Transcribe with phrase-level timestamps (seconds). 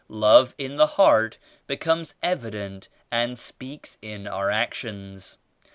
[0.09, 5.37] Love in the heart becomes evi dent and speaks in our actions.